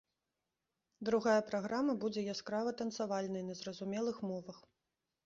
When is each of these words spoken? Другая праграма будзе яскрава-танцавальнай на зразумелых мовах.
Другая 1.09 1.41
праграма 1.49 1.93
будзе 2.03 2.23
яскрава-танцавальнай 2.33 3.43
на 3.51 3.59
зразумелых 3.61 4.17
мовах. 4.31 4.57